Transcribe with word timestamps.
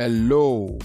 Hello, 0.00 0.78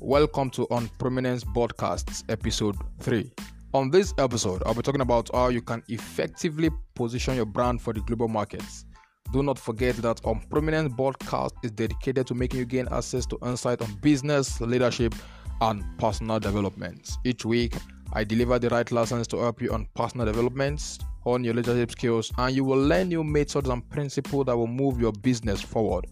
welcome 0.00 0.48
to 0.48 0.66
On 0.70 0.88
Prominence 0.98 1.44
Podcasts, 1.44 2.24
episode 2.30 2.74
3. 3.00 3.30
On 3.74 3.90
this 3.90 4.14
episode, 4.16 4.62
I'll 4.64 4.72
be 4.72 4.80
talking 4.80 5.02
about 5.02 5.28
how 5.34 5.48
you 5.48 5.60
can 5.60 5.82
effectively 5.90 6.70
position 6.94 7.36
your 7.36 7.44
brand 7.44 7.82
for 7.82 7.92
the 7.92 8.00
global 8.00 8.26
markets. 8.26 8.86
Do 9.34 9.42
not 9.42 9.58
forget 9.58 9.96
that 9.96 10.24
On 10.24 10.40
Prominence 10.48 10.94
Podcast 10.94 11.50
is 11.62 11.72
dedicated 11.72 12.26
to 12.26 12.34
making 12.34 12.60
you 12.60 12.64
gain 12.64 12.88
access 12.90 13.26
to 13.26 13.38
insight 13.44 13.82
on 13.82 13.92
business, 13.96 14.58
leadership, 14.62 15.14
and 15.60 15.84
personal 15.98 16.40
development. 16.40 17.18
Each 17.22 17.44
week, 17.44 17.74
I 18.14 18.24
deliver 18.24 18.58
the 18.58 18.70
right 18.70 18.90
lessons 18.90 19.28
to 19.28 19.40
help 19.40 19.60
you 19.60 19.74
on 19.74 19.86
personal 19.94 20.24
development, 20.24 21.00
on 21.26 21.44
your 21.44 21.52
leadership 21.52 21.90
skills, 21.90 22.32
and 22.38 22.56
you 22.56 22.64
will 22.64 22.80
learn 22.80 23.08
new 23.08 23.24
methods 23.24 23.68
and 23.68 23.86
principles 23.90 24.46
that 24.46 24.56
will 24.56 24.68
move 24.68 24.98
your 24.98 25.12
business 25.12 25.60
forward. 25.60 26.06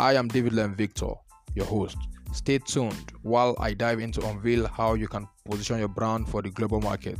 I 0.00 0.14
am 0.14 0.28
David 0.28 0.54
Len 0.54 0.74
Victor 0.74 1.12
your 1.58 1.66
host. 1.66 1.98
Stay 2.32 2.58
tuned 2.58 3.12
while 3.22 3.56
I 3.58 3.74
dive 3.74 4.00
into 4.00 4.24
unveil 4.26 4.66
how 4.66 4.94
you 4.94 5.08
can 5.08 5.28
position 5.44 5.78
your 5.78 5.88
brand 5.88 6.28
for 6.28 6.40
the 6.40 6.50
global 6.50 6.80
market 6.80 7.18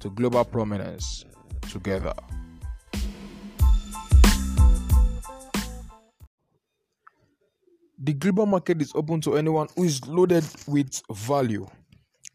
to 0.00 0.10
global 0.10 0.44
prominence 0.44 1.24
together. 1.70 2.12
The 8.00 8.12
global 8.14 8.46
market 8.46 8.80
is 8.80 8.92
open 8.94 9.20
to 9.22 9.36
anyone 9.36 9.68
who 9.76 9.84
is 9.84 10.06
loaded 10.06 10.44
with 10.66 11.02
value. 11.12 11.66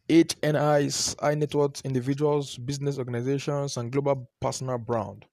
HNIs, 0.09 1.19
high 1.19 1.35
net 1.35 1.55
worth 1.55 1.81
individuals, 1.85 2.57
business 2.57 2.97
organizations, 2.97 3.77
and 3.77 3.91
global 3.91 4.29
personal 4.41 4.77
brand 4.77 5.25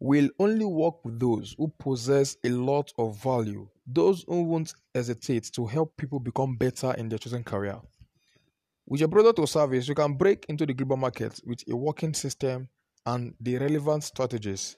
will 0.00 0.28
only 0.38 0.64
work 0.64 1.04
with 1.04 1.18
those 1.18 1.54
who 1.58 1.72
possess 1.78 2.36
a 2.44 2.50
lot 2.50 2.92
of 2.98 3.16
value, 3.22 3.68
those 3.86 4.24
who 4.28 4.44
won't 4.44 4.72
hesitate 4.94 5.50
to 5.52 5.66
help 5.66 5.96
people 5.96 6.20
become 6.20 6.56
better 6.56 6.92
in 6.94 7.08
their 7.08 7.18
chosen 7.18 7.42
career. 7.42 7.80
With 8.86 9.00
your 9.00 9.08
product 9.08 9.38
or 9.38 9.46
service, 9.46 9.88
you 9.88 9.94
can 9.94 10.14
break 10.14 10.46
into 10.48 10.64
the 10.64 10.72
global 10.72 10.96
market 10.96 11.40
with 11.44 11.62
a 11.68 11.76
working 11.76 12.14
system 12.14 12.68
and 13.04 13.34
the 13.40 13.58
relevant 13.58 14.04
strategies. 14.04 14.76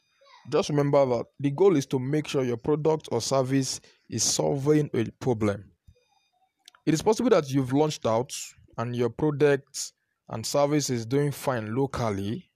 Just 0.50 0.70
remember 0.70 1.04
that 1.06 1.26
the 1.38 1.50
goal 1.50 1.76
is 1.76 1.86
to 1.86 1.98
make 1.98 2.26
sure 2.26 2.42
your 2.42 2.56
product 2.56 3.08
or 3.12 3.20
service 3.20 3.80
is 4.08 4.24
solving 4.24 4.88
a 4.94 5.04
problem. 5.20 5.70
It 6.86 6.94
is 6.94 7.02
possible 7.02 7.30
that 7.30 7.50
you've 7.50 7.72
launched 7.72 8.06
out 8.06 8.34
and 8.78 8.96
your 8.96 9.10
product 9.10 9.92
and 10.30 10.46
service 10.46 10.90
is 10.90 11.04
doing 11.04 11.32
fine 11.32 11.74
locally, 11.74 12.50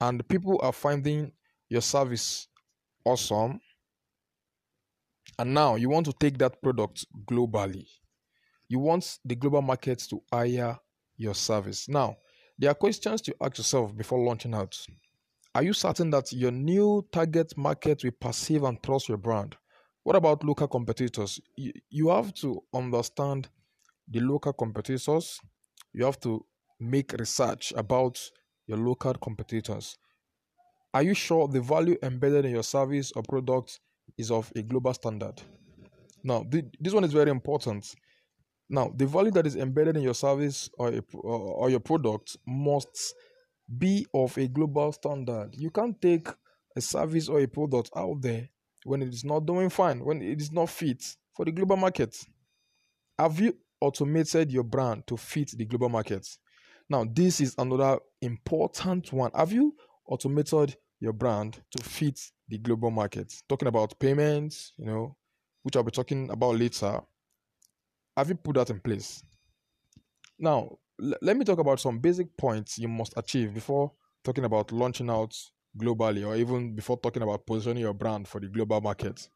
and 0.00 0.26
people 0.28 0.60
are 0.62 0.72
finding 0.72 1.32
your 1.68 1.82
service 1.82 2.48
awesome. 3.04 3.60
And 5.38 5.54
now 5.54 5.76
you 5.76 5.88
want 5.88 6.06
to 6.06 6.12
take 6.12 6.38
that 6.38 6.60
product 6.62 7.06
globally. 7.26 7.86
You 8.68 8.78
want 8.80 9.18
the 9.24 9.34
global 9.34 9.62
markets 9.62 10.06
to 10.08 10.20
hire 10.32 10.76
your 11.16 11.34
service. 11.34 11.88
Now 11.88 12.16
there 12.58 12.70
are 12.70 12.74
questions 12.74 13.22
to 13.22 13.34
ask 13.40 13.58
yourself 13.58 13.96
before 13.96 14.18
launching 14.18 14.54
out. 14.54 14.76
Are 15.54 15.62
you 15.62 15.72
certain 15.72 16.10
that 16.10 16.32
your 16.32 16.50
new 16.50 17.06
target 17.12 17.56
market 17.56 18.04
will 18.04 18.12
perceive 18.20 18.64
and 18.64 18.82
trust 18.82 19.08
your 19.08 19.18
brand? 19.18 19.56
What 20.02 20.16
about 20.16 20.44
local 20.44 20.68
competitors? 20.68 21.40
You, 21.56 21.72
you 21.90 22.08
have 22.10 22.34
to 22.34 22.62
understand 22.74 23.48
the 24.08 24.20
local 24.20 24.52
competitors. 24.52 25.40
You 25.92 26.04
have 26.04 26.20
to 26.20 26.44
make 26.80 27.12
research 27.18 27.72
about 27.76 28.20
your 28.66 28.78
local 28.78 29.14
competitors 29.14 29.96
are 30.94 31.02
you 31.02 31.14
sure 31.14 31.48
the 31.48 31.60
value 31.60 31.96
embedded 32.02 32.44
in 32.44 32.52
your 32.52 32.62
service 32.62 33.12
or 33.14 33.22
product 33.22 33.80
is 34.16 34.30
of 34.30 34.50
a 34.56 34.62
global 34.62 34.94
standard? 34.94 35.40
Now, 36.24 36.44
this 36.80 36.92
one 36.92 37.04
is 37.04 37.12
very 37.12 37.30
important. 37.30 37.94
Now, 38.68 38.92
the 38.94 39.06
value 39.06 39.30
that 39.32 39.46
is 39.46 39.56
embedded 39.56 39.96
in 39.96 40.02
your 40.02 40.14
service 40.14 40.68
or, 40.78 40.88
a, 40.88 41.02
or 41.16 41.70
your 41.70 41.80
product 41.80 42.36
must 42.46 43.14
be 43.78 44.06
of 44.12 44.36
a 44.36 44.48
global 44.48 44.92
standard. 44.92 45.54
You 45.56 45.70
can't 45.70 46.00
take 46.00 46.28
a 46.76 46.80
service 46.80 47.28
or 47.28 47.40
a 47.40 47.46
product 47.46 47.90
out 47.96 48.20
there 48.20 48.48
when 48.84 49.02
it 49.02 49.08
is 49.08 49.24
not 49.24 49.46
doing 49.46 49.70
fine, 49.70 50.04
when 50.04 50.22
it 50.22 50.40
is 50.40 50.52
not 50.52 50.70
fit 50.70 51.04
for 51.34 51.44
the 51.44 51.52
global 51.52 51.76
market. 51.76 52.16
Have 53.18 53.40
you 53.40 53.56
automated 53.80 54.50
your 54.50 54.64
brand 54.64 55.06
to 55.06 55.16
fit 55.16 55.52
the 55.56 55.64
global 55.64 55.88
market? 55.88 56.26
Now, 56.88 57.04
this 57.10 57.40
is 57.40 57.54
another 57.58 57.98
important 58.22 59.12
one. 59.12 59.30
Have 59.34 59.52
you 59.52 59.74
automated 60.08 60.76
your 61.00 61.12
brand 61.12 61.60
to 61.70 61.82
fit 61.84 62.20
the 62.48 62.58
global 62.58 62.90
market. 62.90 63.32
Talking 63.48 63.68
about 63.68 63.98
payments, 63.98 64.72
you 64.76 64.86
know, 64.86 65.16
which 65.62 65.76
I'll 65.76 65.82
be 65.82 65.90
talking 65.90 66.30
about 66.30 66.58
later. 66.58 67.00
Have 68.16 68.28
you 68.28 68.34
put 68.34 68.56
that 68.56 68.70
in 68.70 68.80
place? 68.80 69.22
Now, 70.38 70.78
l- 71.00 71.14
let 71.22 71.36
me 71.36 71.44
talk 71.44 71.58
about 71.58 71.80
some 71.80 71.98
basic 71.98 72.36
points 72.36 72.78
you 72.78 72.88
must 72.88 73.14
achieve 73.16 73.54
before 73.54 73.92
talking 74.24 74.44
about 74.44 74.72
launching 74.72 75.10
out 75.10 75.36
globally 75.76 76.26
or 76.26 76.34
even 76.36 76.74
before 76.74 76.98
talking 76.98 77.22
about 77.22 77.46
positioning 77.46 77.82
your 77.82 77.94
brand 77.94 78.26
for 78.26 78.40
the 78.40 78.48
global 78.48 78.80
market. 78.80 79.28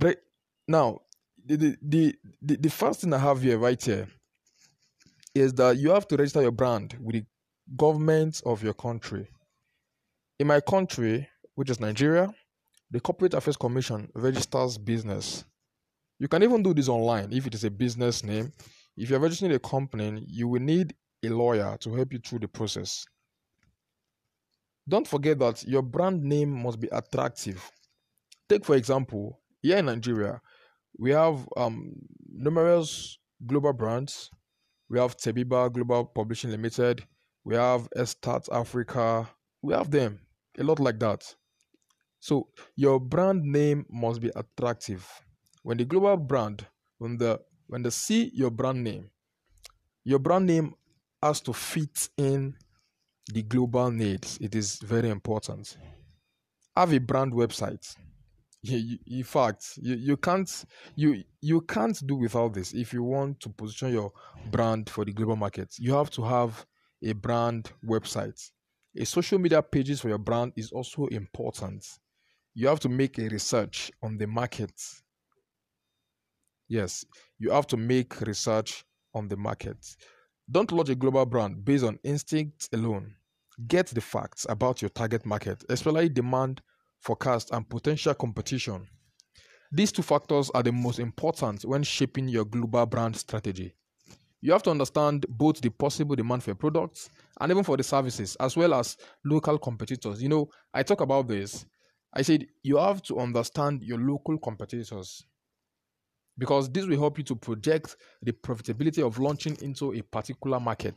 Right 0.00 0.18
now, 0.66 1.02
the, 1.44 1.56
the, 1.56 1.76
the, 1.82 2.14
the, 2.40 2.56
the 2.56 2.70
first 2.70 3.00
thing 3.00 3.12
I 3.12 3.18
have 3.18 3.42
here, 3.42 3.58
right 3.58 3.80
here, 3.80 4.08
is 5.34 5.52
that 5.54 5.76
you 5.76 5.90
have 5.90 6.06
to 6.08 6.16
register 6.16 6.42
your 6.42 6.50
brand 6.50 6.96
with 7.00 7.14
the 7.16 7.24
government 7.76 8.42
of 8.44 8.62
your 8.62 8.74
country. 8.74 9.28
In 10.42 10.48
my 10.48 10.60
country, 10.60 11.28
which 11.54 11.70
is 11.70 11.78
Nigeria, 11.78 12.28
the 12.90 12.98
Corporate 12.98 13.32
Affairs 13.34 13.56
Commission 13.56 14.08
registers 14.12 14.76
business. 14.76 15.44
You 16.18 16.26
can 16.26 16.42
even 16.42 16.64
do 16.64 16.74
this 16.74 16.88
online 16.88 17.32
if 17.32 17.46
it 17.46 17.54
is 17.54 17.62
a 17.62 17.70
business 17.70 18.24
name. 18.24 18.52
If 18.96 19.08
you're 19.08 19.20
registering 19.20 19.52
a 19.52 19.60
company, 19.60 20.24
you 20.26 20.48
will 20.48 20.60
need 20.60 20.96
a 21.24 21.28
lawyer 21.28 21.76
to 21.82 21.94
help 21.94 22.12
you 22.12 22.18
through 22.18 22.40
the 22.40 22.48
process. 22.48 23.04
Don't 24.88 25.06
forget 25.06 25.38
that 25.38 25.62
your 25.62 25.80
brand 25.80 26.24
name 26.24 26.50
must 26.50 26.80
be 26.80 26.88
attractive. 26.90 27.70
Take, 28.48 28.64
for 28.64 28.74
example, 28.74 29.38
here 29.60 29.76
in 29.76 29.86
Nigeria, 29.86 30.40
we 30.98 31.12
have 31.12 31.46
um, 31.56 31.92
numerous 32.28 33.16
global 33.46 33.74
brands. 33.74 34.28
We 34.90 34.98
have 34.98 35.16
Tebiba 35.16 35.72
Global 35.72 36.04
Publishing 36.06 36.50
Limited. 36.50 37.06
We 37.44 37.54
have 37.54 37.88
Estat 37.96 38.48
Africa. 38.50 39.30
We 39.62 39.74
have 39.74 39.92
them 39.92 40.18
a 40.58 40.62
lot 40.64 40.80
like 40.80 40.98
that. 41.00 41.34
So 42.20 42.48
your 42.76 43.00
brand 43.00 43.42
name 43.42 43.84
must 43.90 44.20
be 44.20 44.30
attractive. 44.34 45.08
When 45.62 45.78
the 45.78 45.84
global 45.84 46.16
brand, 46.16 46.66
when 46.98 47.16
the 47.18 47.40
when 47.66 47.82
they 47.82 47.90
see 47.90 48.30
your 48.34 48.50
brand 48.50 48.84
name, 48.84 49.10
your 50.04 50.18
brand 50.18 50.46
name 50.46 50.74
has 51.22 51.40
to 51.42 51.52
fit 51.52 52.08
in 52.16 52.54
the 53.32 53.42
global 53.42 53.90
needs. 53.90 54.38
It 54.40 54.54
is 54.54 54.78
very 54.78 55.08
important. 55.08 55.76
Have 56.76 56.92
a 56.92 56.98
brand 56.98 57.32
website. 57.32 57.96
in 58.64 59.24
fact, 59.24 59.78
you, 59.82 59.94
you 59.96 60.16
can't 60.16 60.64
you 60.94 61.24
you 61.40 61.60
can't 61.62 62.06
do 62.06 62.14
without 62.14 62.54
this 62.54 62.72
if 62.74 62.92
you 62.92 63.02
want 63.02 63.40
to 63.40 63.48
position 63.48 63.92
your 63.92 64.12
brand 64.50 64.88
for 64.88 65.04
the 65.04 65.12
global 65.12 65.36
market. 65.36 65.74
You 65.78 65.94
have 65.94 66.10
to 66.10 66.22
have 66.22 66.64
a 67.02 67.12
brand 67.12 67.72
website. 67.84 68.40
A 68.94 69.06
social 69.06 69.38
media 69.38 69.62
pages 69.62 70.00
for 70.00 70.08
your 70.08 70.18
brand 70.18 70.52
is 70.54 70.70
also 70.70 71.06
important. 71.06 71.86
You 72.54 72.68
have 72.68 72.80
to 72.80 72.90
make 72.90 73.18
a 73.18 73.28
research 73.28 73.90
on 74.02 74.18
the 74.18 74.26
market. 74.26 74.72
Yes, 76.68 77.04
you 77.38 77.50
have 77.50 77.66
to 77.68 77.78
make 77.78 78.20
research 78.20 78.84
on 79.14 79.28
the 79.28 79.36
market. 79.36 79.78
Don't 80.50 80.70
launch 80.72 80.90
a 80.90 80.94
global 80.94 81.24
brand 81.24 81.64
based 81.64 81.84
on 81.84 81.98
instinct 82.04 82.68
alone. 82.74 83.14
Get 83.66 83.86
the 83.86 84.00
facts 84.02 84.44
about 84.48 84.82
your 84.82 84.90
target 84.90 85.24
market, 85.24 85.64
especially 85.70 86.10
demand, 86.10 86.60
forecast, 87.00 87.50
and 87.52 87.68
potential 87.68 88.12
competition. 88.12 88.86
These 89.70 89.92
two 89.92 90.02
factors 90.02 90.50
are 90.50 90.62
the 90.62 90.72
most 90.72 90.98
important 90.98 91.64
when 91.64 91.82
shaping 91.82 92.28
your 92.28 92.44
global 92.44 92.84
brand 92.84 93.16
strategy 93.16 93.74
you 94.42 94.52
have 94.52 94.62
to 94.64 94.70
understand 94.70 95.24
both 95.28 95.60
the 95.60 95.70
possible 95.70 96.16
demand 96.16 96.42
for 96.42 96.54
products 96.54 97.08
and 97.40 97.50
even 97.50 97.62
for 97.64 97.76
the 97.76 97.82
services, 97.82 98.36
as 98.40 98.56
well 98.56 98.74
as 98.74 98.96
local 99.24 99.56
competitors. 99.56 100.20
You 100.20 100.28
know, 100.28 100.48
I 100.74 100.82
talk 100.82 101.00
about 101.00 101.28
this. 101.28 101.64
I 102.12 102.22
said 102.22 102.46
you 102.62 102.76
have 102.76 103.02
to 103.04 103.18
understand 103.18 103.82
your 103.82 103.98
local 103.98 104.36
competitors 104.38 105.24
because 106.36 106.68
this 106.70 106.86
will 106.86 106.98
help 106.98 107.18
you 107.18 107.24
to 107.24 107.36
project 107.36 107.96
the 108.20 108.32
profitability 108.32 109.06
of 109.06 109.18
launching 109.18 109.56
into 109.62 109.94
a 109.94 110.02
particular 110.02 110.58
market. 110.58 110.94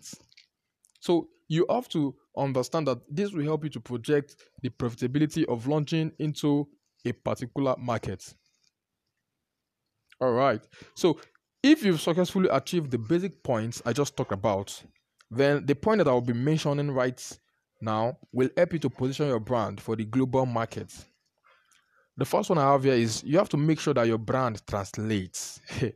So 1.00 1.30
you 1.48 1.66
have 1.70 1.88
to 1.90 2.16
understand 2.36 2.88
that 2.88 2.98
this 3.10 3.32
will 3.32 3.44
help 3.44 3.64
you 3.64 3.70
to 3.70 3.80
project 3.80 4.36
the 4.64 4.70
profitability 4.70 5.46
of 5.46 5.68
launching 5.68 6.12
into 6.18 6.68
a 7.06 7.12
particular 7.12 7.76
market. 7.78 8.34
All 10.20 10.32
right. 10.32 10.62
So 10.96 11.20
if 11.66 11.84
you've 11.84 12.00
successfully 12.00 12.48
achieved 12.52 12.92
the 12.92 12.98
basic 13.00 13.42
points 13.42 13.82
I 13.86 13.92
just 13.92 14.16
talked 14.16 14.32
about, 14.32 14.84
then 15.32 15.66
the 15.66 15.74
point 15.74 15.98
that 15.98 16.08
I'll 16.08 16.22
be 16.22 16.32
mentioning 16.32 16.92
right 16.92 17.20
now 17.82 18.18
will 18.32 18.50
help 18.56 18.74
you 18.74 18.80
to 18.80 18.90
position 18.90 19.28
your 19.28 19.40
brand 19.40 19.82
for 19.82 19.96
the 19.96 20.06
global 20.06 20.46
market. 20.46 20.94
The 22.18 22.26
first 22.26 22.50
one 22.50 22.60
I 22.60 22.72
have 22.72 22.84
here 22.84 22.94
is 22.94 23.24
you 23.24 23.40
have 23.40 23.50
to 23.50 23.58
make 23.58 23.80
sure 23.80 23.96
that 23.96 24.06
your 24.06 24.20
brand 24.20 24.62
translates. 24.68 25.60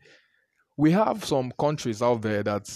we 0.77 0.91
have 0.91 1.23
some 1.23 1.53
countries 1.59 2.01
out 2.01 2.23
there 2.23 2.41
that 2.41 2.67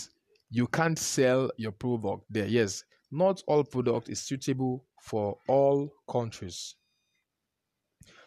you 0.51 0.67
can't 0.67 0.99
sell 0.99 1.49
your 1.57 1.71
product 1.71 2.25
there. 2.29 2.45
Yes, 2.45 2.83
not 3.11 3.41
all 3.47 3.63
product 3.63 4.07
is 4.07 4.21
suitable 4.21 4.85
for 5.01 5.35
all 5.47 5.89
countries. 6.07 6.75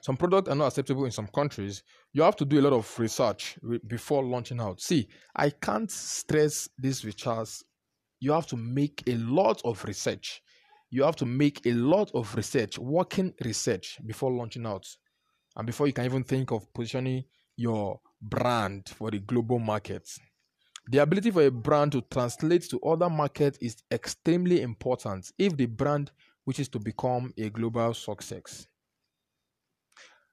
Some 0.00 0.16
products 0.16 0.48
are 0.48 0.56
not 0.56 0.66
acceptable 0.66 1.04
in 1.04 1.12
some 1.12 1.28
countries. 1.28 1.84
You 2.16 2.22
have 2.22 2.36
to 2.36 2.46
do 2.46 2.58
a 2.58 2.62
lot 2.62 2.72
of 2.72 2.98
research 2.98 3.58
before 3.86 4.24
launching 4.24 4.58
out. 4.58 4.80
See, 4.80 5.06
I 5.36 5.50
can't 5.50 5.90
stress 5.90 6.66
this 6.78 7.04
with 7.04 7.18
Charles. 7.18 7.62
You 8.20 8.32
have 8.32 8.46
to 8.46 8.56
make 8.56 9.02
a 9.06 9.16
lot 9.16 9.60
of 9.66 9.84
research. 9.84 10.40
You 10.88 11.02
have 11.02 11.16
to 11.16 11.26
make 11.26 11.66
a 11.66 11.72
lot 11.72 12.10
of 12.14 12.34
research, 12.34 12.78
working 12.78 13.34
research 13.44 13.98
before 14.06 14.32
launching 14.32 14.64
out. 14.64 14.86
And 15.56 15.66
before 15.66 15.88
you 15.88 15.92
can 15.92 16.06
even 16.06 16.24
think 16.24 16.52
of 16.52 16.72
positioning 16.72 17.24
your 17.54 18.00
brand 18.22 18.88
for 18.88 19.10
the 19.10 19.19
global 19.19 19.58
market. 19.58 20.08
The 20.88 21.02
ability 21.02 21.32
for 21.32 21.42
a 21.42 21.50
brand 21.50 21.92
to 21.92 22.00
translate 22.00 22.62
to 22.70 22.80
other 22.80 23.10
markets 23.10 23.58
is 23.60 23.76
extremely 23.90 24.62
important 24.62 25.30
if 25.36 25.54
the 25.54 25.66
brand 25.66 26.12
wishes 26.46 26.70
to 26.70 26.78
become 26.78 27.34
a 27.36 27.50
global 27.50 27.92
success. 27.92 28.66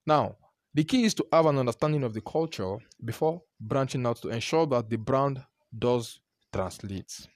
Now, 0.06 0.38
the 0.74 0.84
key 0.84 1.04
is 1.04 1.14
to 1.16 1.26
have 1.32 1.46
an 1.46 1.58
understanding 1.58 2.04
of 2.04 2.14
the 2.14 2.22
culture 2.22 2.78
before 3.04 3.42
branching 3.60 4.06
out 4.06 4.18
to 4.18 4.30
ensure 4.30 4.66
that 4.68 4.90
the 4.90 4.98
brand 4.98 5.44
does 5.78 6.20
translate. 6.52 7.28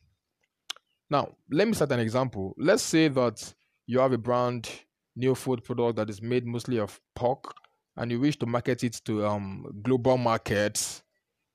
Now, 1.10 1.36
let 1.50 1.68
me 1.68 1.74
set 1.74 1.92
an 1.92 2.00
example. 2.00 2.54
Let's 2.58 2.84
say 2.84 3.08
that 3.10 3.54
you 3.86 4.00
have 4.00 4.12
a 4.12 4.18
brand 4.18 4.70
new 5.16 5.36
food 5.36 5.64
product 5.64 5.96
that 5.98 6.10
is 6.10 6.22
made 6.22 6.46
mostly 6.46 6.80
of 6.80 7.00
pork 7.16 7.54
and 7.96 8.12
you 8.12 8.20
wish 8.20 8.38
to 8.38 8.46
market 8.46 8.84
it 8.84 9.02
to 9.06 9.26
um 9.26 9.66
global 9.82 10.18
markets. 10.18 11.04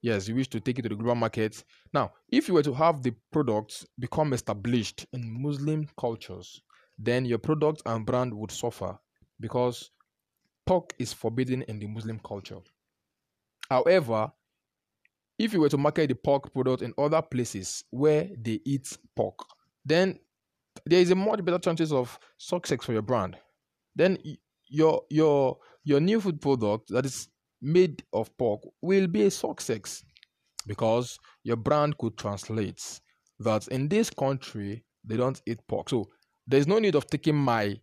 Yes, 0.01 0.27
you 0.27 0.35
wish 0.35 0.49
to 0.49 0.59
take 0.59 0.81
it 0.81 0.83
to 0.83 0.89
the 0.89 0.97
global 0.97 1.15
markets. 1.15 1.65
Now, 1.95 2.13
if 2.29 2.49
you 2.49 2.55
were 2.55 2.63
to 2.65 2.75
have 2.75 3.03
the 3.03 3.15
product 3.31 3.87
become 3.99 4.33
established 4.33 5.07
in 5.13 5.43
Muslim 5.43 5.89
cultures, 5.97 6.61
then 6.99 7.25
your 7.25 7.39
product 7.39 7.83
and 7.87 8.05
brand 8.05 8.35
would 8.35 8.51
suffer 8.51 8.99
because 9.39 9.91
pork 10.67 10.93
is 10.99 11.13
forbidden 11.13 11.63
in 11.63 11.79
the 11.79 11.87
Muslim 11.87 12.19
culture. 12.21 12.59
However, 13.69 14.33
if 15.39 15.53
you 15.53 15.61
were 15.61 15.69
to 15.69 15.79
market 15.79 16.09
the 16.09 16.15
pork 16.15 16.53
product 16.53 16.83
in 16.83 16.95
other 16.99 17.23
places 17.23 17.85
where 17.91 18.29
they 18.39 18.61
eat 18.65 18.97
pork, 19.17 19.39
then 19.85 20.19
there 20.87 21.01
is 21.01 21.11
a 21.11 21.15
much 21.15 21.45
better 21.45 21.59
chances 21.59 21.93
of 21.93 22.19
success 22.39 22.85
for 22.85 22.93
your 22.93 23.03
brand. 23.03 23.37
Then 23.95 24.19
your 24.69 25.03
your 25.11 25.59
your 25.85 26.01
new 26.01 26.21
food 26.21 26.41
product 26.41 26.89
that 26.89 27.05
is 27.05 27.29
made 27.61 28.03
of 28.13 28.37
pork 28.39 28.63
will 28.81 29.07
be 29.07 29.23
a 29.23 29.31
success 29.31 30.03
because 30.67 31.19
your 31.45 31.57
brand 31.57 31.99
could 31.99 32.17
translate 32.17 33.01
that 33.39 33.69
in 33.69 33.89
this 33.89 34.11
country 34.11 34.85
they 35.05 35.17
don't 35.17 35.41
eat 35.47 35.61
pork. 35.67 35.89
So 35.89 36.09
there's 36.47 36.67
no 36.67 36.79
need 36.79 36.95
of 36.95 37.07
taking 37.07 37.37
my 37.37 37.81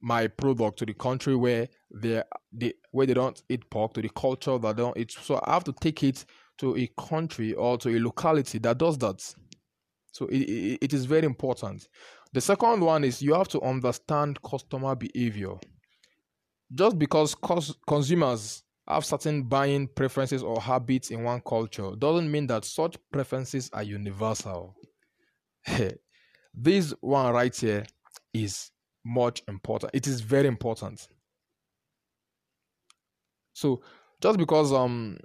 my 0.00 0.26
product 0.26 0.78
to 0.78 0.86
the 0.86 0.94
country 0.94 1.36
where 1.36 1.68
they 1.92 2.22
they 2.52 2.72
where 2.90 3.06
they 3.06 3.14
don't 3.14 3.42
eat 3.48 3.68
pork 3.70 3.94
to 3.94 4.02
the 4.02 4.08
culture 4.10 4.58
that 4.58 4.76
don't 4.76 4.96
eat. 4.96 5.12
So 5.12 5.40
i 5.46 5.52
have 5.52 5.64
to 5.64 5.72
take 5.72 6.02
it 6.02 6.24
to 6.58 6.76
a 6.76 6.88
country 6.98 7.54
or 7.54 7.78
to 7.78 7.96
a 7.96 8.00
locality 8.00 8.58
that 8.58 8.78
does 8.78 8.98
that. 8.98 9.20
So 10.12 10.26
it, 10.26 10.38
it, 10.38 10.78
it 10.82 10.92
is 10.92 11.04
very 11.04 11.26
important. 11.26 11.88
The 12.32 12.40
second 12.40 12.80
one 12.80 13.04
is 13.04 13.22
you 13.22 13.34
have 13.34 13.48
to 13.48 13.60
understand 13.62 14.40
customer 14.42 14.94
behavior. 14.94 15.54
Just 16.72 16.98
because 16.98 17.34
cos- 17.34 17.76
consumers 17.86 18.62
have 18.86 19.04
certain 19.04 19.42
buying 19.44 19.88
preferences 19.88 20.42
or 20.42 20.60
habits 20.60 21.10
in 21.10 21.22
one 21.24 21.40
culture 21.40 21.92
doesn't 21.96 22.30
mean 22.30 22.46
that 22.46 22.64
such 22.64 22.96
preferences 23.12 23.70
are 23.72 23.82
universal. 23.82 24.74
This 26.52 26.92
one 27.00 27.32
right 27.32 27.54
here 27.54 27.86
is 28.32 28.72
much 29.04 29.42
important. 29.48 29.92
It 29.94 30.06
is 30.06 30.20
very 30.20 30.48
important. 30.48 31.08
So 33.52 33.82
just 34.20 34.38
because 34.38 34.72
um 34.72 35.18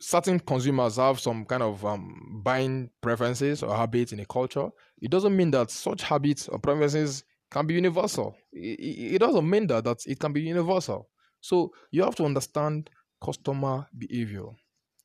certain 0.00 0.38
consumers 0.38 0.96
have 0.96 1.18
some 1.18 1.44
kind 1.44 1.62
of 1.62 1.84
um 1.84 2.40
buying 2.44 2.90
preferences 3.00 3.62
or 3.62 3.74
habits 3.74 4.12
in 4.12 4.20
a 4.20 4.26
culture, 4.26 4.68
it 5.00 5.10
doesn't 5.10 5.34
mean 5.36 5.50
that 5.52 5.70
such 5.70 6.02
habits 6.02 6.48
or 6.48 6.58
preferences 6.58 7.24
can 7.50 7.66
be 7.66 7.74
universal. 7.74 8.36
It, 8.52 9.14
it 9.14 9.18
doesn't 9.18 9.48
mean 9.48 9.66
that 9.68 9.84
that 9.84 9.98
it 10.06 10.18
can 10.18 10.32
be 10.32 10.42
universal. 10.42 11.08
So 11.40 11.72
you 11.90 12.02
have 12.02 12.14
to 12.16 12.24
understand 12.24 12.90
customer 13.24 13.86
behavior. 13.96 14.46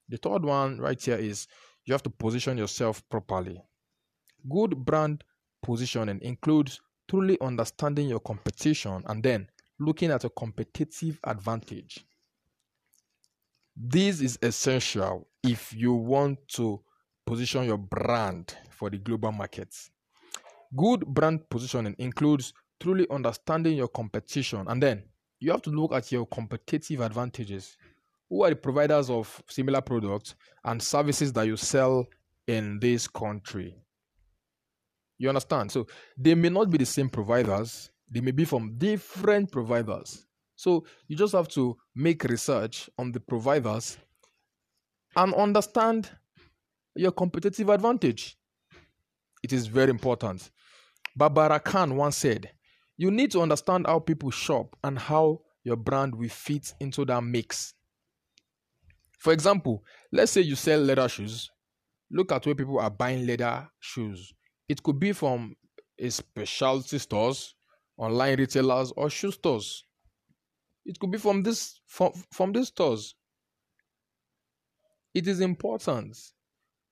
The 0.09 0.17
third 0.17 0.43
one 0.43 0.79
right 0.79 1.01
here 1.01 1.17
is 1.17 1.47
you 1.85 1.93
have 1.93 2.03
to 2.03 2.09
position 2.09 2.57
yourself 2.57 3.07
properly. 3.09 3.61
Good 4.49 4.83
brand 4.85 5.23
positioning 5.63 6.19
includes 6.21 6.81
truly 7.11 7.37
understanding 7.41 8.07
your 8.07 8.21
competition 8.21 9.03
and 9.07 9.21
then 9.21 9.45
looking 9.79 10.11
at 10.11 10.23
a 10.23 10.29
competitive 10.29 11.19
advantage. 11.25 12.05
This 13.75 14.21
is 14.21 14.39
essential 14.41 15.27
if 15.43 15.73
you 15.73 15.91
want 15.91 16.39
to 16.53 16.79
position 17.25 17.65
your 17.65 17.77
brand 17.77 18.55
for 18.69 18.89
the 18.89 18.97
global 18.97 19.33
markets. 19.33 19.91
Good 20.73 21.05
brand 21.05 21.49
positioning 21.49 21.95
includes 21.97 22.53
truly 22.79 23.05
understanding 23.11 23.75
your 23.75 23.89
competition 23.89 24.63
and 24.69 24.81
then 24.81 25.03
you 25.41 25.51
have 25.51 25.61
to 25.63 25.69
look 25.69 25.91
at 25.91 26.13
your 26.13 26.25
competitive 26.27 27.01
advantages. 27.01 27.75
Who 28.29 28.45
are 28.45 28.51
the 28.51 28.55
providers 28.55 29.09
of 29.09 29.43
similar 29.49 29.81
products 29.81 30.35
and 30.63 30.81
services 30.81 31.33
that 31.33 31.45
you 31.45 31.57
sell 31.57 32.07
in 32.47 32.79
this 32.79 33.05
country? 33.09 33.75
You 35.21 35.29
understand? 35.29 35.71
So 35.71 35.85
they 36.17 36.33
may 36.33 36.49
not 36.49 36.71
be 36.71 36.79
the 36.79 36.85
same 36.85 37.07
providers, 37.07 37.91
they 38.09 38.21
may 38.21 38.31
be 38.31 38.43
from 38.43 38.75
different 38.79 39.51
providers. 39.51 40.25
So 40.55 40.83
you 41.07 41.15
just 41.15 41.33
have 41.33 41.47
to 41.49 41.77
make 41.95 42.23
research 42.23 42.89
on 42.97 43.11
the 43.11 43.19
providers 43.19 43.99
and 45.15 45.31
understand 45.35 46.09
your 46.95 47.11
competitive 47.11 47.69
advantage. 47.69 48.35
It 49.43 49.53
is 49.53 49.67
very 49.67 49.91
important. 49.91 50.49
Barbara 51.15 51.59
Kahn 51.59 51.95
once 51.95 52.17
said, 52.17 52.49
You 52.97 53.11
need 53.11 53.29
to 53.33 53.41
understand 53.41 53.85
how 53.85 53.99
people 53.99 54.31
shop 54.31 54.75
and 54.83 54.97
how 54.97 55.41
your 55.63 55.75
brand 55.75 56.15
will 56.15 56.29
fit 56.29 56.73
into 56.79 57.05
that 57.05 57.23
mix. 57.23 57.75
For 59.19 59.33
example, 59.33 59.83
let's 60.11 60.31
say 60.31 60.41
you 60.41 60.55
sell 60.55 60.79
leather 60.79 61.07
shoes. 61.07 61.51
Look 62.09 62.31
at 62.31 62.43
where 62.47 62.55
people 62.55 62.79
are 62.79 62.89
buying 62.89 63.27
leather 63.27 63.69
shoes. 63.79 64.33
It 64.71 64.81
could 64.83 64.99
be 64.99 65.11
from 65.11 65.57
a 65.99 66.09
specialty 66.09 66.97
stores, 66.97 67.55
online 67.97 68.39
retailers, 68.39 68.93
or 68.95 69.09
shoe 69.09 69.33
stores. 69.33 69.83
It 70.85 70.97
could 70.97 71.11
be 71.11 71.17
from 71.17 71.43
this 71.43 71.81
from, 71.87 72.13
from 72.31 72.53
these 72.53 72.69
stores. 72.69 73.13
It 75.13 75.27
is 75.27 75.41
important. 75.41 76.17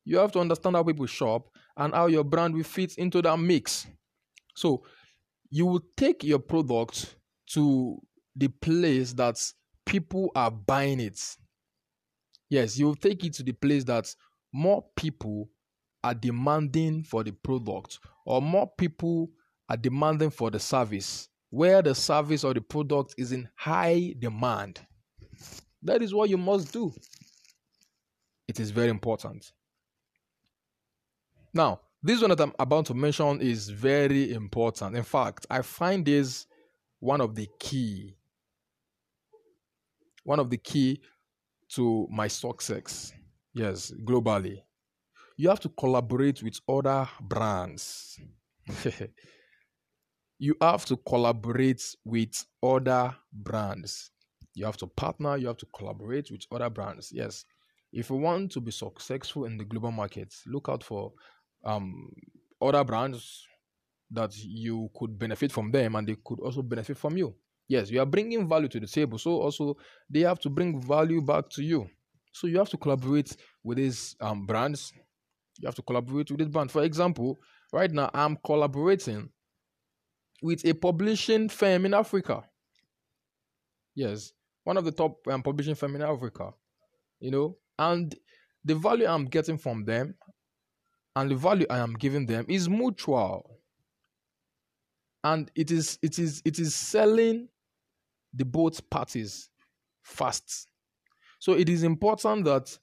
You 0.04 0.18
have 0.18 0.34
to 0.34 0.42
understand 0.42 0.76
how 0.76 0.84
people 0.84 1.06
shop 1.06 1.48
and 1.78 1.94
how 1.94 2.08
your 2.08 2.26
brand 2.26 2.54
will 2.54 2.66
fit 2.66 2.96
into 2.98 3.22
that 3.22 3.40
mix. 3.40 3.88
So 4.58 4.84
you 5.50 5.66
will 5.66 5.84
take 5.96 6.22
your 6.26 6.40
product 6.40 7.16
to 7.54 7.98
the 8.36 8.50
place 8.50 9.14
that 9.14 9.42
people 9.86 10.32
are 10.36 10.52
buying 10.52 11.00
it. 11.00 11.18
Yes, 12.50 12.78
you 12.78 12.88
will 12.88 12.96
take 12.96 13.24
it 13.24 13.36
to 13.36 13.44
the 13.44 13.54
place 13.54 13.86
that 13.86 14.14
more 14.52 14.84
people 14.98 15.50
are 16.03 16.13
demanding 16.13 17.03
for 17.03 17.24
the 17.24 17.32
product 17.32 18.00
or 18.25 18.41
more 18.41 18.70
people 18.77 19.29
are 19.68 19.77
demanding 19.77 20.29
for 20.29 20.50
the 20.50 20.60
service 20.60 21.29
where 21.50 21.82
the 21.82 21.96
service 21.96 22.44
or 22.44 22.53
the 22.53 22.62
product 22.62 23.15
is 23.18 23.32
in 23.32 23.50
high 23.56 24.13
demand. 24.20 24.79
That 25.82 26.01
is 26.01 26.13
what 26.13 26.29
you 26.29 26.38
must 26.38 26.72
do. 26.72 26.94
It 28.48 28.60
is 28.60 28.72
very 28.72 28.89
important. 28.89 29.51
Now, 31.53 31.82
this 32.01 32.22
one 32.22 32.29
that 32.29 32.41
I'm 32.41 32.53
about 32.60 32.86
to 32.88 32.94
mention 32.94 33.41
is 33.41 33.70
very 33.70 34.32
important. 34.34 34.96
In 34.96 35.03
fact, 35.03 35.48
I 35.50 35.62
find 35.62 36.06
this 36.06 36.46
one 37.00 37.22
of 37.22 37.36
the 37.36 37.48
key 37.60 38.15
one 40.24 40.39
of 40.39 40.50
the 40.50 40.58
key 40.58 41.01
to 41.70 42.08
my 42.12 42.27
success. 42.27 43.12
Yes, 43.53 43.91
globally 44.03 44.62
you 45.39 45.48
have 45.48 45.62
to 45.62 45.69
collaborate 45.69 46.43
with 46.43 46.60
other 46.67 47.08
brands. 47.22 48.19
you 50.38 50.53
have 50.62 50.84
to 50.84 50.98
collaborate 50.98 51.81
with 52.03 52.46
other 52.62 53.15
brands. 53.31 54.12
You 54.53 54.65
have 54.65 54.75
to 54.75 54.88
partner, 54.88 55.38
you 55.38 55.48
have 55.48 55.55
to 55.55 55.65
collaborate 55.67 56.29
with 56.29 56.41
other 56.51 56.69
brands. 56.69 57.13
Yes. 57.13 57.46
If 57.93 58.10
you 58.10 58.17
want 58.17 58.51
to 58.51 58.60
be 58.60 58.72
successful 58.72 59.46
in 59.46 59.58
the 59.58 59.63
global 59.63 59.93
markets, 59.93 60.43
look 60.46 60.67
out 60.67 60.84
for 60.84 61.13
um, 61.63 62.12
other 62.62 62.84
brands 62.84 63.48
that 64.12 64.36
you 64.36 64.89
could 64.93 65.17
benefit 65.17 65.53
from 65.53 65.72
them 65.72 65.96
and 65.96 66.05
they 66.05 66.17
could 66.25 66.41
also 66.41 66.62
benefit 66.62 66.98
from 66.98 67.15
you. 67.15 67.34
Yes, 67.69 67.89
you 67.89 68.01
are 68.01 68.05
bringing 68.05 68.46
value 68.46 68.67
to 68.67 68.79
the 68.81 68.88
table. 68.88 69.17
So 69.17 69.41
also 69.41 69.77
they 70.10 70.22
have 70.22 70.39
to 70.39 70.50
bring 70.50 70.81
value 70.81 71.22
back 71.22 71.50
to 71.51 71.63
you. 71.63 71.89
So 72.34 72.48
you 72.48 72.58
have 72.58 72.69
to 72.72 72.77
collaborate 72.77 73.38
with 73.63 73.77
these 73.77 74.17
um, 74.19 74.46
brands. 74.46 74.91
You 75.60 75.68
have 75.68 75.75
to 75.75 75.82
collaborate 75.82 76.32
with 76.32 76.39
this 76.39 76.48
brand. 76.48 76.72
For 76.72 76.84
example, 76.84 77.39
right 77.74 77.92
now 77.92 78.10
I'm 78.13 78.38
collaborating 78.46 79.30
with 80.42 80.66
a 80.66 80.74
publishing 80.74 81.50
firm 81.50 81.86
in 81.86 81.94
Africa. 81.94 82.44
Yes, 83.96 84.32
one 84.63 84.78
of 84.78 84.86
the 84.86 84.92
top 84.92 85.18
um, 85.28 85.44
publishing 85.44 85.75
firm 85.75 85.96
in 85.96 86.01
Africa. 86.01 86.51
You 87.20 87.32
know, 87.32 87.58
and 87.78 88.16
the 88.63 88.75
value 88.75 89.06
I'm 89.06 89.25
getting 89.25 89.58
from 89.58 89.84
them 89.86 90.16
and 91.16 91.32
the 91.32 91.36
value 91.36 91.66
I 91.70 91.80
am 91.80 91.94
giving 91.94 92.25
them 92.25 92.46
is 92.48 92.70
mutual. 92.70 93.60
And 95.24 95.51
it 95.56 95.70
is 95.72 96.00
it 96.01 96.18
is 96.18 96.42
it 96.46 96.60
is 96.60 96.74
selling 96.74 97.50
the 98.34 98.46
both 98.46 98.89
parties 98.89 99.50
fast. 100.04 100.68
So 101.39 101.54
it 101.54 101.68
is 101.68 101.84
important 101.84 102.46
that 102.46 102.78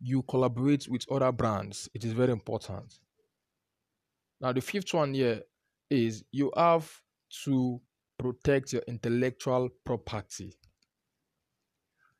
you 0.00 0.22
collaborate 0.22 0.88
with 0.88 1.04
other 1.10 1.30
brands. 1.32 1.88
It 1.94 2.04
is 2.04 2.12
very 2.12 2.32
important. 2.32 2.98
Now, 4.40 4.52
the 4.52 4.60
fifth 4.60 4.94
one 4.94 5.12
here 5.14 5.42
is 5.90 6.24
you 6.32 6.50
have 6.56 6.90
to 7.44 7.80
protect 8.18 8.72
your 8.72 8.82
intellectual 8.86 9.68
property. 9.84 10.54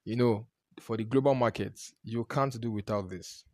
You 0.05 0.17
know, 0.17 0.47
for 0.79 0.97
the 0.97 1.05
global 1.05 1.35
markets, 1.35 1.93
you 2.03 2.25
can't 2.25 2.59
do 2.61 2.71
without 2.71 3.09
this. 3.09 3.45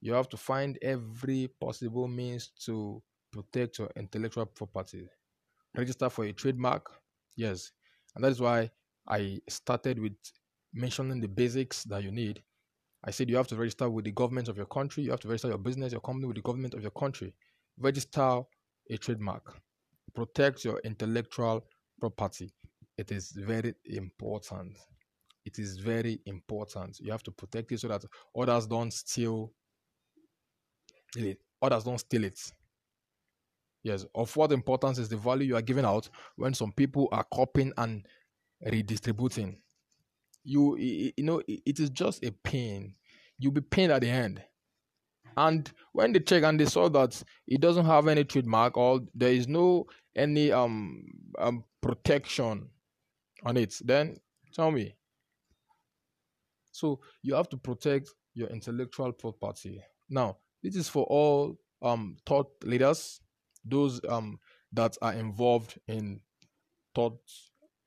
You 0.00 0.12
have 0.12 0.28
to 0.30 0.36
find 0.36 0.78
every 0.82 1.48
possible 1.60 2.08
means 2.08 2.50
to 2.66 3.02
protect 3.32 3.78
your 3.78 3.90
intellectual 3.96 4.46
property. 4.46 5.08
Register 5.76 6.10
for 6.10 6.24
a 6.24 6.32
trademark, 6.32 6.90
yes, 7.36 7.72
and 8.14 8.22
that 8.24 8.30
is 8.30 8.40
why 8.40 8.70
I 9.08 9.40
started 9.48 9.98
with 9.98 10.12
mentioning 10.72 11.20
the 11.20 11.28
basics 11.28 11.84
that 11.84 12.02
you 12.02 12.12
need. 12.12 12.42
I 13.06 13.10
said 13.10 13.28
you 13.28 13.36
have 13.36 13.48
to 13.48 13.56
register 13.56 13.90
with 13.90 14.06
the 14.06 14.12
government 14.12 14.48
of 14.48 14.56
your 14.56 14.66
country, 14.66 15.02
you 15.02 15.10
have 15.10 15.20
to 15.20 15.28
register 15.28 15.48
your 15.48 15.58
business, 15.58 15.92
your 15.92 16.00
company 16.00 16.26
with 16.26 16.36
the 16.36 16.42
government 16.42 16.74
of 16.74 16.80
your 16.80 16.90
country. 16.90 17.34
Register 17.78 18.42
a 18.90 18.96
trademark. 18.96 19.60
Protect 20.14 20.64
your 20.64 20.80
intellectual 20.84 21.64
property. 22.00 22.52
It 22.96 23.10
is 23.12 23.32
very 23.32 23.74
important. 23.84 24.78
It 25.44 25.58
is 25.58 25.78
very 25.78 26.20
important. 26.26 26.98
You 27.00 27.12
have 27.12 27.22
to 27.24 27.30
protect 27.30 27.72
it 27.72 27.80
so 27.80 27.88
that 27.88 28.04
others 28.36 28.66
don't 28.66 28.92
steal 28.92 29.52
it. 31.16 31.38
Others 31.60 31.84
don't 31.84 31.98
steal 31.98 32.24
it. 32.24 32.40
Yes, 33.82 34.06
of 34.14 34.34
what 34.34 34.52
importance 34.52 34.98
is 34.98 35.10
the 35.10 35.16
value 35.18 35.48
you 35.48 35.56
are 35.56 35.62
giving 35.62 35.84
out 35.84 36.08
when 36.36 36.54
some 36.54 36.72
people 36.72 37.08
are 37.12 37.26
copying 37.34 37.72
and 37.76 38.06
redistributing. 38.64 39.60
You, 40.44 40.76
you 40.76 41.24
know, 41.24 41.42
it 41.48 41.80
is 41.80 41.90
just 41.90 42.24
a 42.24 42.30
pain. 42.30 42.94
You'll 43.38 43.52
be 43.52 43.60
pained 43.60 43.92
at 43.92 44.02
the 44.02 44.10
end. 44.10 44.42
And 45.36 45.70
when 45.92 46.12
they 46.12 46.20
check 46.20 46.44
and 46.44 46.60
they 46.60 46.66
saw 46.66 46.88
that 46.90 47.20
it 47.46 47.60
doesn't 47.60 47.86
have 47.86 48.06
any 48.06 48.24
trademark 48.24 48.76
or 48.76 49.00
there 49.14 49.32
is 49.32 49.48
no 49.48 49.86
any 50.14 50.52
um, 50.52 51.04
um 51.38 51.64
protection 51.80 52.68
on 53.44 53.56
it, 53.56 53.74
then 53.84 54.16
tell 54.52 54.70
me. 54.70 54.94
So 56.70 57.00
you 57.22 57.34
have 57.34 57.48
to 57.50 57.56
protect 57.56 58.10
your 58.34 58.48
intellectual 58.48 59.12
property. 59.12 59.82
Now, 60.08 60.38
this 60.62 60.76
is 60.76 60.88
for 60.88 61.04
all 61.04 61.58
um 61.82 62.16
thought 62.26 62.50
leaders, 62.64 63.20
those 63.64 64.00
um 64.08 64.38
that 64.72 64.96
are 65.02 65.14
involved 65.14 65.78
in 65.88 66.20
thought 66.94 67.18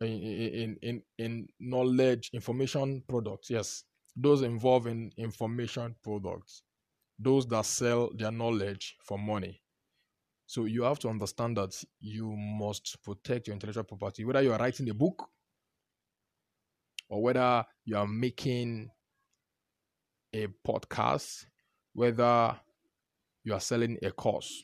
in 0.01 0.77
in 0.81 1.01
in 1.17 1.47
knowledge 1.59 2.29
information 2.33 3.03
products 3.07 3.49
yes. 3.49 3.83
Those 4.19 4.41
involved 4.41 4.87
in 4.87 5.11
information 5.17 5.95
products 6.03 6.63
those 7.19 7.47
that 7.47 7.65
sell 7.65 8.11
their 8.15 8.31
knowledge 8.31 8.95
for 9.03 9.17
money. 9.17 9.61
So 10.45 10.65
you 10.65 10.83
have 10.83 10.99
to 10.99 11.09
understand 11.09 11.57
that 11.57 11.83
you 11.99 12.31
must 12.35 12.97
protect 13.03 13.47
your 13.47 13.53
intellectual 13.53 13.83
property 13.83 14.23
whether 14.23 14.41
you 14.41 14.53
are 14.53 14.59
writing 14.59 14.89
a 14.89 14.93
book 14.93 15.27
or 17.09 17.21
whether 17.21 17.65
you 17.85 17.97
are 17.97 18.07
making 18.07 18.89
a 20.33 20.47
podcast 20.67 21.45
whether 21.93 22.59
you 23.43 23.53
are 23.53 23.59
selling 23.59 23.97
a 24.03 24.11
course. 24.11 24.63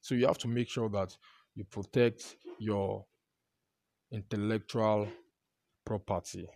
So 0.00 0.14
you 0.14 0.26
have 0.26 0.38
to 0.38 0.48
make 0.48 0.68
sure 0.68 0.88
that 0.90 1.16
you 1.54 1.64
protect 1.64 2.36
your 2.58 3.04
intellectual 4.12 5.08
property. 5.84 6.48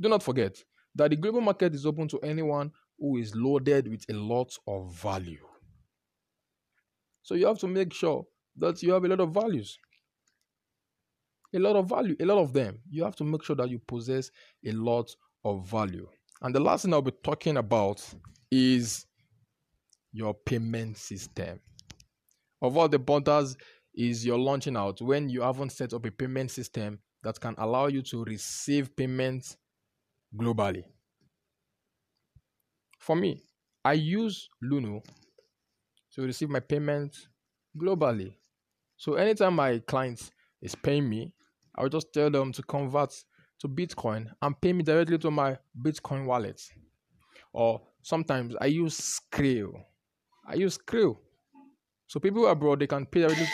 Do 0.00 0.08
not 0.08 0.22
forget 0.22 0.62
that 0.94 1.10
the 1.10 1.16
global 1.16 1.40
market 1.40 1.74
is 1.74 1.86
open 1.86 2.08
to 2.08 2.18
anyone 2.20 2.72
who 2.98 3.18
is 3.18 3.34
loaded 3.34 3.88
with 3.88 4.04
a 4.08 4.14
lot 4.14 4.56
of 4.66 4.94
value. 4.94 5.44
So 7.22 7.34
you 7.34 7.46
have 7.46 7.58
to 7.58 7.66
make 7.66 7.92
sure 7.92 8.26
that 8.56 8.82
you 8.82 8.92
have 8.92 9.04
a 9.04 9.08
lot 9.08 9.20
of 9.20 9.32
values. 9.32 9.78
A 11.54 11.58
lot 11.58 11.76
of 11.76 11.88
value, 11.88 12.16
a 12.20 12.24
lot 12.24 12.38
of 12.38 12.52
them. 12.52 12.78
You 12.88 13.04
have 13.04 13.16
to 13.16 13.24
make 13.24 13.42
sure 13.42 13.56
that 13.56 13.70
you 13.70 13.78
possess 13.78 14.30
a 14.64 14.72
lot 14.72 15.14
of 15.44 15.66
value. 15.66 16.06
And 16.42 16.54
the 16.54 16.60
last 16.60 16.82
thing 16.84 16.92
I'll 16.92 17.02
be 17.02 17.12
talking 17.22 17.56
about 17.56 18.02
is 18.50 19.06
your 20.12 20.34
payment 20.34 20.96
system. 20.96 21.60
Of 22.62 22.76
all 22.76 22.88
the 22.88 22.98
bundles 22.98 23.56
is 23.96 24.26
you're 24.26 24.38
launching 24.38 24.76
out 24.76 25.00
when 25.00 25.28
you 25.28 25.40
haven't 25.40 25.72
set 25.72 25.94
up 25.94 26.04
a 26.04 26.10
payment 26.10 26.50
system 26.50 26.98
that 27.22 27.40
can 27.40 27.54
allow 27.58 27.86
you 27.86 28.02
to 28.02 28.24
receive 28.24 28.94
payments 28.94 29.56
globally. 30.36 30.84
For 32.98 33.16
me, 33.16 33.42
I 33.84 33.94
use 33.94 34.48
Luno 34.62 35.02
to 36.12 36.22
receive 36.22 36.50
my 36.50 36.60
payments 36.60 37.28
globally. 37.76 38.34
So 38.96 39.14
anytime 39.14 39.54
my 39.54 39.78
client 39.86 40.30
is 40.60 40.74
paying 40.74 41.08
me, 41.08 41.32
I 41.74 41.82
will 41.82 41.88
just 41.88 42.12
tell 42.12 42.30
them 42.30 42.52
to 42.52 42.62
convert 42.62 43.14
to 43.60 43.68
Bitcoin 43.68 44.26
and 44.42 44.60
pay 44.60 44.72
me 44.72 44.82
directly 44.82 45.18
to 45.18 45.30
my 45.30 45.58
Bitcoin 45.80 46.26
wallet. 46.26 46.60
Or 47.52 47.80
sometimes 48.02 48.54
I 48.60 48.66
use 48.66 48.98
Skrill. 48.98 49.72
I 50.46 50.54
use 50.54 50.78
Skrill. 50.78 51.16
So 52.06 52.20
people 52.20 52.46
abroad 52.46 52.80
they 52.80 52.86
can 52.86 53.06
pay 53.06 53.20
directly 53.20 53.46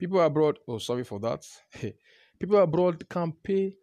People 0.00 0.20
abroad, 0.22 0.58
oh, 0.66 0.78
sorry 0.78 1.04
for 1.04 1.20
that. 1.20 1.46
People 2.40 2.56
abroad 2.56 3.06
can 3.10 3.32
pay 3.44 3.76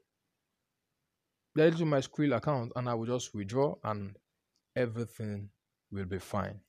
directly 1.56 1.80
to 1.80 1.86
my 1.86 2.00
Skrill 2.00 2.36
account 2.36 2.72
and 2.76 2.90
I 2.90 2.96
will 2.96 3.06
just 3.06 3.36
withdraw 3.36 3.76
and 3.84 4.18
everything 4.76 5.50
will 5.92 6.06
be 6.06 6.18
fine. 6.18 6.60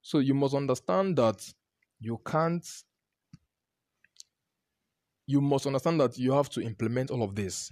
So 0.00 0.18
you 0.18 0.32
must 0.32 0.54
understand 0.54 1.16
that 1.16 1.46
you 2.00 2.18
can't, 2.26 2.66
you 5.26 5.42
must 5.42 5.66
understand 5.66 6.00
that 6.00 6.16
you 6.18 6.32
have 6.32 6.48
to 6.50 6.62
implement 6.62 7.10
all 7.10 7.22
of 7.22 7.34
this 7.34 7.70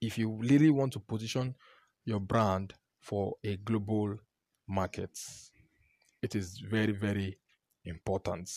if 0.00 0.16
you 0.16 0.30
really 0.30 0.70
want 0.70 0.92
to 0.92 1.00
position 1.00 1.56
your 2.04 2.20
brand 2.20 2.72
for 3.00 3.34
a 3.42 3.56
global 3.56 4.16
market. 4.68 5.18
It 6.22 6.36
is 6.36 6.58
very, 6.58 6.92
very 6.92 7.36
important. 7.84 8.48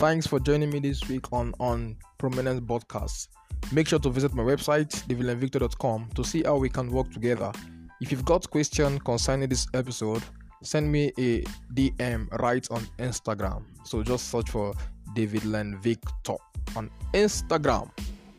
Thanks 0.00 0.26
for 0.26 0.40
joining 0.40 0.70
me 0.70 0.78
this 0.78 1.06
week 1.10 1.30
on 1.30 1.52
on 1.60 1.94
Prominence 2.16 2.60
Podcast. 2.60 3.28
Make 3.70 3.86
sure 3.86 3.98
to 3.98 4.08
visit 4.08 4.32
my 4.32 4.42
website, 4.42 4.88
davidlenvictor.com, 5.06 6.08
to 6.14 6.24
see 6.24 6.42
how 6.42 6.56
we 6.56 6.70
can 6.70 6.90
work 6.90 7.12
together. 7.12 7.52
If 8.00 8.10
you've 8.10 8.24
got 8.24 8.48
question 8.48 8.98
concerning 9.00 9.50
this 9.50 9.66
episode, 9.74 10.22
send 10.62 10.90
me 10.90 11.12
a 11.18 11.42
DM 11.74 12.30
right 12.40 12.66
on 12.70 12.80
Instagram. 12.98 13.64
So 13.84 14.02
just 14.02 14.30
search 14.30 14.48
for 14.48 14.72
David 15.14 15.44
Len 15.44 15.78
Victor 15.82 16.36
on 16.74 16.90
Instagram 17.12 17.90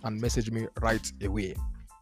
and 0.03 0.20
message 0.20 0.50
me 0.50 0.65
right 0.82 1.13
away. 1.24 1.53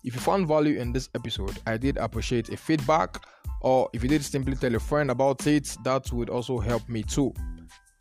If 0.05 0.15
you 0.15 0.21
found 0.21 0.47
value 0.47 0.79
in 0.79 0.93
this 0.93 1.09
episode, 1.15 1.59
I 1.67 1.75
did 1.75 1.97
appreciate 1.97 2.47
a 2.47 2.55
feedback, 2.55 3.21
or 3.59 3.89
if 3.91 4.03
you 4.03 4.07
did 4.07 4.23
simply 4.23 4.55
tell 4.55 4.73
a 4.73 4.79
friend 4.79 5.11
about 5.11 5.45
it, 5.47 5.75
that 5.83 6.13
would 6.13 6.29
also 6.29 6.59
help 6.59 6.87
me 6.87 7.03
too. 7.03 7.33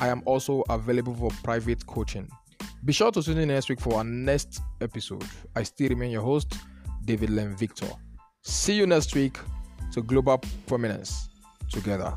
I 0.01 0.09
am 0.09 0.23
also 0.25 0.63
available 0.69 1.15
for 1.15 1.31
private 1.43 1.87
coaching. 1.87 2.29
Be 2.85 2.93
sure 2.93 3.11
to 3.11 3.23
tune 3.23 3.39
in 3.39 3.49
next 3.49 3.69
week 3.69 3.81
for 3.81 3.95
our 3.95 4.05
next 4.05 4.61
episode. 4.81 5.25
I 5.57 5.65
still 5.65 5.89
remain 5.89 6.11
your 6.11 6.23
host, 6.23 6.55
David 7.05 7.31
Len 7.31 7.57
Victor. 7.57 7.89
See 8.43 8.75
you 8.75 8.87
next 8.87 9.15
week 9.15 9.37
to 9.93 10.03
Global 10.03 10.41
Prominence 10.67 11.29
together. 11.71 12.15